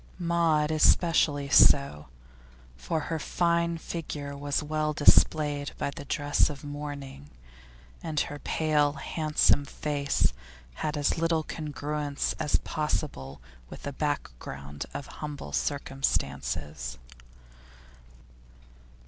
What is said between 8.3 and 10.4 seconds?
pale, handsome face